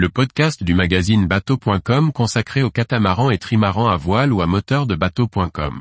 le 0.00 0.08
podcast 0.08 0.64
du 0.64 0.72
magazine 0.72 1.26
bateau.com 1.26 2.10
consacré 2.10 2.62
aux 2.62 2.70
catamarans 2.70 3.30
et 3.30 3.36
trimarans 3.36 3.90
à 3.90 3.98
voile 3.98 4.32
ou 4.32 4.40
à 4.40 4.46
moteur 4.46 4.86
de 4.86 4.94
bateau.com. 4.96 5.78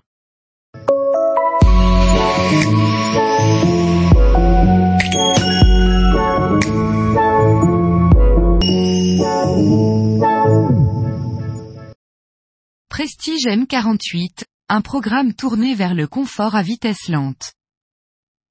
Prestige 12.90 13.46
M48, 13.46 14.44
un 14.68 14.82
programme 14.82 15.34
tourné 15.34 15.76
vers 15.76 15.94
le 15.94 16.08
confort 16.08 16.56
à 16.56 16.62
vitesse 16.62 17.08
lente. 17.08 17.54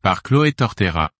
Par 0.02 0.22
Chloé 0.22 0.52
Tortera. 0.52 1.10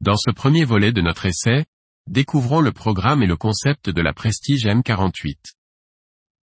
Dans 0.00 0.16
ce 0.16 0.32
premier 0.32 0.64
volet 0.64 0.90
de 0.90 1.00
notre 1.00 1.26
essai, 1.26 1.66
découvrons 2.08 2.60
le 2.60 2.72
programme 2.72 3.22
et 3.22 3.26
le 3.26 3.36
concept 3.36 3.88
de 3.90 4.02
la 4.02 4.12
Prestige 4.12 4.66
M48. 4.66 5.36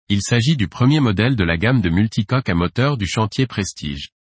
Il 0.09 0.21
s'agit 0.21 0.57
du 0.57 0.69
premier 0.69 1.01
modèle 1.01 1.37
de 1.37 1.45
la 1.45 1.57
gamme 1.57 1.81
de 1.81 1.89
multicoques 1.89 2.49
à 2.49 2.55
moteur 2.55 2.97
du 2.97 3.07
chantier 3.07 3.47
Prestige. 3.47 4.11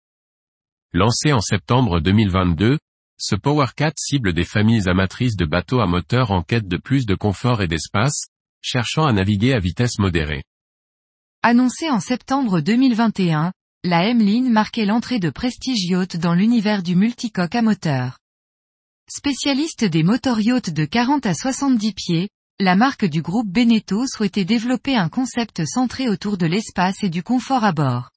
Lancé 0.92 1.32
en 1.32 1.40
septembre 1.40 2.00
2022, 2.00 2.78
ce 3.18 3.34
Powercat 3.34 3.92
cible 3.98 4.32
des 4.32 4.45
familles 4.45 4.88
amatrices 4.88 5.36
de 5.36 5.45
bateaux 5.45 5.80
à 5.80 5.86
moteur 5.86 6.30
en 6.30 6.42
quête 6.42 6.68
de 6.68 6.76
plus 6.76 7.04
de 7.04 7.14
confort 7.14 7.62
et 7.62 7.68
d'espace, 7.68 8.28
cherchant 8.62 9.04
à 9.04 9.12
naviguer 9.12 9.52
à 9.52 9.59
vitesse 9.59 9.98
modérée. 9.98 10.45
Annoncé 11.42 11.90
en 11.90 12.01
septembre 12.01 12.60
2021, 12.60 13.52
la 13.82 14.09
M-Line 14.09 14.51
marquait 14.51 14.87
l'entrée 14.87 15.18
de 15.18 15.28
Prestige 15.28 15.84
Yacht 15.84 16.16
dans 16.16 16.34
l'univers 16.34 16.82
du 16.82 16.96
multicoque 16.96 17.54
à 17.54 17.60
moteur. 17.60 18.18
Spécialiste 19.10 19.84
des 19.84 20.02
motoryachts 20.02 20.70
de 20.70 20.86
40 20.86 21.26
à 21.26 21.34
70 21.34 21.92
pieds, 21.92 22.28
la 22.58 22.74
marque 22.74 23.04
du 23.04 23.20
groupe 23.20 23.46
Beneteau 23.46 24.06
souhaitait 24.06 24.46
développer 24.46 24.96
un 24.96 25.10
concept 25.10 25.66
centré 25.66 26.08
autour 26.08 26.38
de 26.38 26.46
l'espace 26.46 27.02
et 27.02 27.10
du 27.10 27.23
confort 27.23 27.64
à 27.64 27.73
bord. 27.73 28.10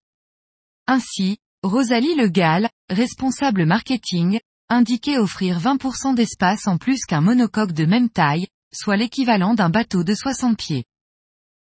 Ainsi, 0.88 1.40
Rosalie 1.62 2.16
Le 2.16 2.30
Gall, 2.30 2.70
responsable 2.90 3.66
marketing, 3.66 4.40
indiquait 4.70 5.18
offrir 5.18 5.60
20% 5.60 6.16
d'espace 6.16 6.68
en 6.68 6.78
plus 6.78 7.04
qu'un 7.06 7.20
monocoque 7.20 7.74
de 7.74 7.86
même 7.86 8.10
taille, 8.10 8.48
soit 8.74 8.96
l'équivalent 8.96 9.56
d'un 9.56 9.70
bateau 9.70 10.06
de 10.06 10.14
60 10.14 10.58
pieds. 10.58 10.86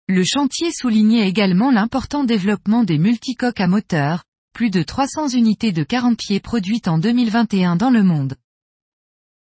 Le 0.08 0.24
chantier 0.24 0.72
soulignait 0.72 1.28
également 1.28 1.70
l'important 1.70 2.24
développement 2.24 2.82
des 2.82 2.98
multicoques 2.98 3.60
à 3.60 3.68
moteur, 3.68 4.24
plus 4.52 4.70
de 4.70 4.82
300 4.82 5.28
unités 5.28 5.70
de 5.70 5.84
40 5.84 6.18
pieds 6.18 6.40
produites 6.40 6.88
en 6.88 6.98
2021 6.98 7.76
dans 7.76 7.90
le 7.90 8.02
monde. 8.02 8.34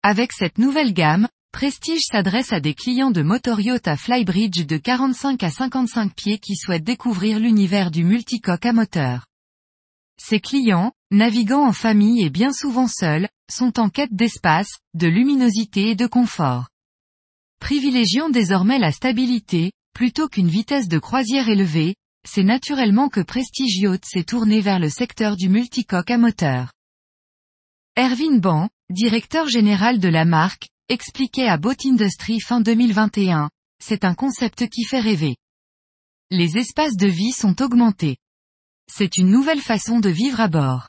Avec 0.01 0.31
cette 0.31 0.57
nouvelle 0.59 0.93
gamme, 0.93 1.27
Prestige 1.51 2.03
s'adresse 2.09 2.53
à 2.53 2.61
des 2.61 2.73
clients 2.73 3.11
de 3.11 3.21
motoryacht 3.21 3.85
à 3.85 3.97
Flybridge 3.97 4.65
de 4.65 4.77
45 4.77 5.43
à 5.43 5.51
55 5.51 6.15
pieds 6.15 6.39
qui 6.39 6.55
souhaitent 6.55 6.85
découvrir 6.85 7.37
l'univers 7.37 7.91
du 7.91 8.05
multicoque 8.05 8.65
à 8.65 8.71
moteur. 8.71 9.25
Ces 10.17 10.39
clients, 10.39 10.93
naviguant 11.11 11.67
en 11.67 11.73
famille 11.73 12.23
et 12.23 12.29
bien 12.29 12.53
souvent 12.53 12.87
seuls, 12.87 13.27
sont 13.51 13.77
en 13.77 13.89
quête 13.89 14.13
d'espace, 14.13 14.79
de 14.93 15.07
luminosité 15.07 15.89
et 15.89 15.95
de 15.95 16.07
confort. 16.07 16.69
Privilégiant 17.59 18.29
désormais 18.29 18.79
la 18.79 18.93
stabilité, 18.93 19.73
plutôt 19.93 20.29
qu'une 20.29 20.47
vitesse 20.47 20.87
de 20.87 20.99
croisière 20.99 21.49
élevée, 21.49 21.95
c'est 22.25 22.43
naturellement 22.43 23.09
que 23.09 23.19
Prestige 23.19 23.75
Yacht 23.79 24.05
s'est 24.05 24.23
tourné 24.23 24.61
vers 24.61 24.79
le 24.79 24.89
secteur 24.89 25.35
du 25.35 25.49
multicoque 25.49 26.11
à 26.11 26.17
moteur. 26.17 26.71
Erwin 27.99 28.39
Ban, 28.39 28.69
directeur 28.89 29.49
général 29.49 29.99
de 29.99 30.07
la 30.07 30.23
marque, 30.23 30.69
expliquait 30.87 31.49
à 31.49 31.57
Boat 31.57 31.75
Industry 31.83 32.39
fin 32.39 32.61
2021, 32.61 33.49
c'est 33.83 34.05
un 34.05 34.13
concept 34.13 34.69
qui 34.69 34.85
fait 34.85 35.01
rêver. 35.01 35.35
Les 36.31 36.57
espaces 36.57 36.95
de 36.95 37.07
vie 37.07 37.33
sont 37.33 37.61
augmentés. 37.61 38.15
C'est 38.89 39.17
une 39.17 39.29
nouvelle 39.29 39.59
façon 39.59 39.99
de 39.99 40.07
vivre 40.07 40.39
à 40.39 40.47
bord. 40.47 40.87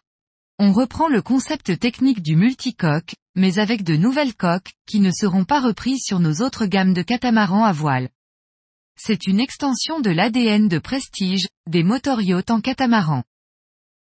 On 0.61 0.73
reprend 0.73 1.09
le 1.09 1.21
concept 1.21 1.81
technique 1.81 2.23
du 2.23 2.37
multicoque, 2.37 3.17
mais 3.34 3.59
avec 3.59 3.83
de 3.83 3.97
nouvelles 3.97 4.37
coques, 4.37 4.71
qui 4.87 5.01
ne 5.01 5.11
seront 5.11 5.45
pas 5.45 5.61
reprises 5.61 6.05
sur 6.05 6.21
nos 6.21 6.43
autres 6.43 6.67
gammes 6.67 6.95
de 6.95 7.03
catamarans 7.03 7.65
à 7.65 7.73
voile. 7.73 8.09
C'est 8.97 9.27
une 9.27 9.41
extension 9.41 9.99
de 9.99 10.11
l'ADN 10.11 10.69
de 10.69 10.79
prestige, 10.79 11.49
des 11.67 11.83
motoryachts 11.83 12.53
en 12.53 12.61
catamaran. 12.61 13.25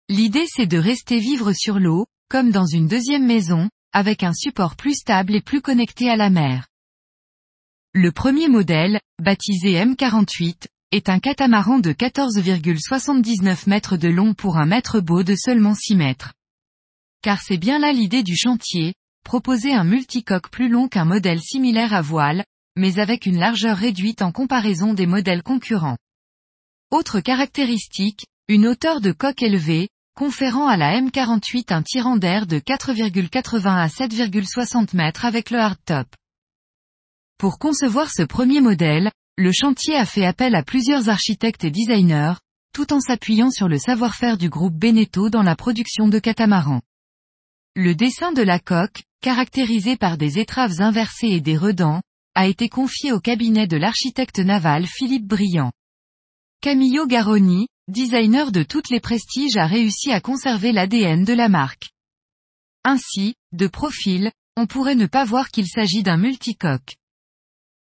L'idée 0.08 0.46
c'est 0.48 0.68
de 0.68 0.78
rester 0.78 1.20
vivre 1.20 1.52
sur 1.52 1.80
l'eau, 1.80 2.06
comme 2.30 2.52
dans 2.52 2.66
une 2.66 2.88
deuxième 2.88 3.26
maison, 3.26 3.70
avec 3.94 4.24
un 4.24 4.34
support 4.34 4.76
plus 4.76 4.96
stable 4.96 5.36
et 5.36 5.42
plus 5.42 5.62
connecté 5.62 6.10
à 6.10 6.16
la 6.16 6.30
mer. 6.30 6.68
Le 7.94 8.12
premier 8.12 8.48
modèle, 8.48 9.00
baptisé 9.22 9.74
M48, 9.74 10.66
est 10.92 11.10
un 11.10 11.20
catamaran 11.20 11.80
de 11.80 11.92
14,79 11.92 13.70
mètres 13.70 13.98
de 13.98 14.08
long 14.08 14.34
pour 14.34 14.58
un 14.58 14.66
mètre 14.66 15.00
beau 15.00 15.24
de 15.24 15.36
seulement 15.36 15.76
6 15.76 15.96
mètres. 15.96 16.34
Car 17.22 17.42
c'est 17.42 17.58
bien 17.58 17.80
là 17.80 17.94
l'idée 17.94 18.24
du 18.24 18.36
chantier, 18.36 18.94
proposer 19.24 19.74
un 19.74 19.84
multicoque 19.84 20.50
plus 20.50 20.70
long 20.70 20.88
qu'un 20.88 21.06
modèle 21.06 21.42
similaire 21.42 21.94
à 21.94 22.02
voile, 22.02 22.44
mais 22.76 23.00
avec 23.00 23.26
une 23.26 23.40
largeur 23.40 23.78
réduite 23.78 24.22
en 24.22 24.32
comparaison 24.32 24.94
des 24.94 25.06
modèles 25.06 25.44
concurrents. 25.44 25.98
Autre 26.92 27.22
caractéristique, 27.22 28.26
une 28.48 28.68
hauteur 28.68 29.02
de 29.02 29.12
coque 29.12 29.42
élevée, 29.42 29.90
conférant 30.16 30.68
à 30.68 30.78
la 30.78 31.00
M48 31.02 31.74
un 31.74 31.82
tirant 31.82 32.18
d'air 32.18 32.46
de 32.46 32.60
4,80 32.60 33.68
à 33.68 33.88
7,60 33.88 34.96
mètres 34.96 35.26
avec 35.26 35.50
le 35.50 35.60
hardtop. 35.60 36.08
Pour 37.38 37.58
concevoir 37.58 38.12
ce 38.12 38.24
premier 38.24 38.62
modèle, 38.62 39.12
le 39.38 39.52
chantier 39.52 39.96
a 39.96 40.06
fait 40.06 40.26
appel 40.26 40.56
à 40.56 40.64
plusieurs 40.64 41.10
architectes 41.10 41.64
et 41.64 41.72
designers, 41.72 42.36
tout 42.74 42.94
en 42.94 43.00
s'appuyant 43.00 43.50
sur 43.50 43.68
le 43.68 43.78
savoir-faire 43.78 44.38
du 44.38 44.50
groupe 44.50 44.76
Beneteau 44.76 45.30
dans 45.30 45.44
la 45.44 45.56
production 45.56 46.08
de 46.08 46.20
catamarans. 46.20 46.82
Le 47.76 47.96
dessin 47.96 48.32
de 48.32 48.44
la 48.44 48.60
coque, 48.60 49.04
caractérisé 49.22 49.98
par 49.98 50.18
des 50.18 50.38
étraves 50.38 50.80
inversées 50.80 51.30
et 51.30 51.42
des 51.42 51.58
redans, 51.58 52.02
a 52.36 52.48
été 52.48 52.70
confié 52.70 53.12
au 53.12 53.20
cabinet 53.20 53.68
de 53.68 53.78
l'architecte 53.78 54.40
naval 54.40 54.86
Philippe 54.86 55.26
Briand. 55.26 55.72
Camillo 56.62 57.08
Garoni, 57.08 57.68
designer 57.88 58.52
de 58.52 58.64
toutes 58.64 58.90
les 58.90 59.00
prestiges 59.00 59.58
a 59.58 59.68
réussi 59.68 60.12
à 60.12 60.22
conserver 60.22 60.72
l'ADN 60.72 61.26
de 61.26 61.34
la 61.34 61.50
marque. 61.50 61.90
Ainsi, 62.84 63.36
de 63.52 63.68
profil, 63.68 64.32
on 64.56 64.68
pourrait 64.68 64.96
ne 64.96 65.06
pas 65.06 65.26
voir 65.26 65.50
qu'il 65.50 65.68
s'agit 65.68 66.04
d'un 66.04 66.18
multicoque. 66.18 66.96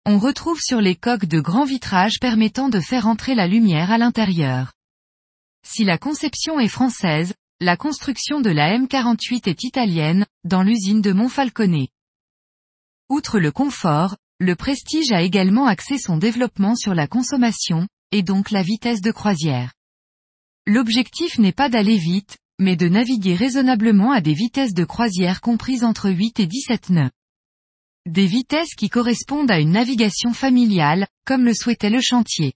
On 0.05 0.17
retrouve 0.17 0.59
sur 0.59 0.81
les 0.81 0.95
coques 0.95 1.25
de 1.25 1.39
grands 1.39 1.65
vitrages 1.65 2.19
permettant 2.19 2.69
de 2.69 2.79
faire 2.79 3.07
entrer 3.07 3.35
la 3.35 3.47
lumière 3.47 3.91
à 3.91 3.97
l'intérieur. 3.97 4.73
Si 5.63 5.83
la 5.83 5.97
conception 5.97 6.59
est 6.59 6.67
française, 6.67 7.33
la 7.59 7.77
construction 7.77 8.41
de 8.41 8.49
la 8.49 8.75
M48 8.79 9.47
est 9.47 9.63
italienne, 9.63 10.25
dans 10.43 10.63
l'usine 10.63 11.01
de 11.01 11.13
Montfalconnet. 11.13 11.89
Outre 13.09 13.39
le 13.39 13.51
confort, 13.51 14.15
le 14.39 14.55
Prestige 14.55 15.11
a 15.11 15.21
également 15.21 15.67
axé 15.67 15.99
son 15.99 16.17
développement 16.17 16.75
sur 16.75 16.95
la 16.95 17.05
consommation, 17.05 17.87
et 18.11 18.23
donc 18.23 18.49
la 18.49 18.63
vitesse 18.63 19.01
de 19.01 19.11
croisière. 19.11 19.73
L'objectif 20.67 21.39
n'est 21.39 21.51
pas 21.51 21.69
d'aller 21.69 21.97
vite, 21.97 22.37
mais 22.59 22.75
de 22.75 22.87
naviguer 22.87 23.35
raisonnablement 23.35 24.11
à 24.11 24.21
des 24.21 24.33
vitesses 24.33 24.73
de 24.73 24.85
croisière 24.85 25.41
comprises 25.41 25.83
entre 25.83 26.11
8 26.11 26.39
et 26.39 26.45
17 26.45 26.89
nœuds. 26.91 27.11
Des 28.05 28.27
vitesses 28.27 28.75
qui 28.75 28.89
correspondent 28.89 29.49
à 29.49 29.59
une 29.59 29.71
navigation 29.71 30.33
familiale, 30.33 31.07
comme 31.25 31.45
le 31.45 31.53
souhaitait 31.53 31.89
le 31.89 32.01
chantier. 32.01 32.53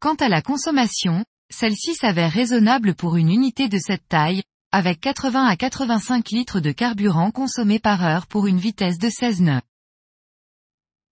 Quant 0.00 0.14
à 0.14 0.28
la 0.28 0.42
consommation, 0.42 1.24
celle-ci 1.50 1.94
s'avère 1.94 2.32
raisonnable 2.32 2.94
pour 2.94 3.16
une 3.16 3.30
unité 3.30 3.68
de 3.68 3.78
cette 3.78 4.06
taille, 4.08 4.42
avec 4.70 5.00
80 5.00 5.44
à 5.44 5.56
85 5.56 6.30
litres 6.30 6.60
de 6.60 6.70
carburant 6.70 7.32
consommé 7.32 7.80
par 7.80 8.04
heure 8.04 8.26
pour 8.28 8.46
une 8.46 8.58
vitesse 8.58 8.98
de 8.98 9.08
16 9.08 9.40
nœuds. 9.40 9.62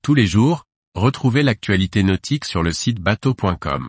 Tous 0.02 0.14
les 0.14 0.26
jours, 0.26 0.66
retrouvez 0.94 1.42
l'actualité 1.42 2.04
nautique 2.04 2.44
sur 2.44 2.62
le 2.62 2.72
site 2.72 3.00
bateau.com. 3.00 3.88